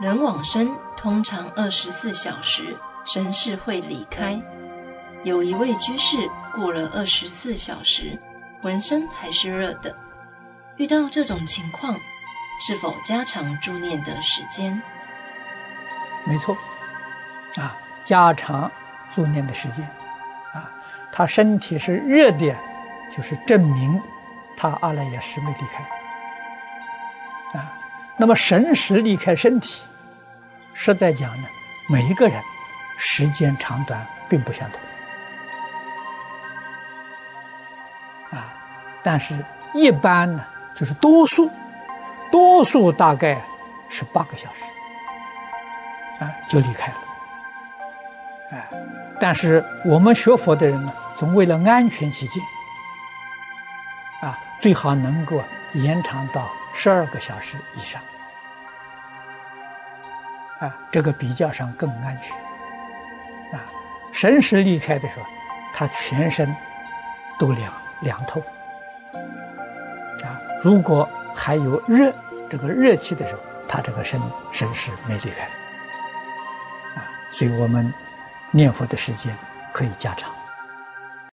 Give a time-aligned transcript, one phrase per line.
[0.00, 4.40] 人往生通常二十四小时，神识会离开。
[5.22, 6.16] 有一位居士
[6.52, 8.18] 过了二十四小时，
[8.60, 9.94] 浑身还是热的。
[10.76, 11.96] 遇到这种情况，
[12.60, 14.82] 是否加长助念的时间？
[16.26, 16.56] 没错，
[17.56, 18.70] 啊，加长
[19.14, 19.84] 助念的时间，
[20.52, 20.68] 啊，
[21.12, 22.54] 他身体是热的，
[23.16, 24.02] 就是证明
[24.56, 27.58] 他阿赖耶识没离开。
[27.58, 27.70] 啊，
[28.16, 29.82] 那么神识离开身体，
[30.72, 31.48] 实在讲呢，
[31.88, 32.40] 每一个人
[32.96, 34.80] 时间长短并不相同。
[38.38, 38.52] 啊，
[39.02, 39.34] 但是
[39.74, 40.44] 一般呢，
[40.76, 41.50] 就是多数，
[42.30, 43.40] 多数大概
[43.88, 46.98] 是八个小时，啊，就离开了，
[48.52, 48.70] 哎，
[49.20, 52.42] 但是我们学佛的人呢，总为了安全起见，
[54.20, 58.02] 啊，最好能够延长到十二个小时以上，
[60.60, 62.36] 啊，这个比较上更安全，
[63.58, 63.64] 啊，
[64.12, 65.26] 神识离开的时候，
[65.72, 66.54] 他全身
[67.38, 67.72] 都凉。
[68.00, 68.42] 凉透，
[70.22, 72.12] 啊，如果还有热，
[72.50, 74.20] 这个热气的时候，他这个身
[74.52, 75.44] 神识没离开，
[76.96, 77.90] 啊，所以我们
[78.50, 79.34] 念佛的时间
[79.72, 80.28] 可以加长。